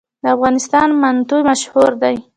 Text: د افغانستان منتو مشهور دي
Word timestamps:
د 0.23 0.25
افغانستان 0.35 0.89
منتو 1.01 1.37
مشهور 1.49 1.91
دي 2.01 2.15